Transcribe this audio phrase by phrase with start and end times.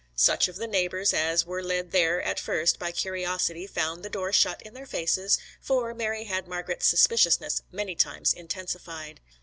[0.15, 4.33] Such of the neighbours as were led there at first by curiosity found the door
[4.33, 9.19] shut in their faces, for Mary had Margret's suspiciousness many times intensified.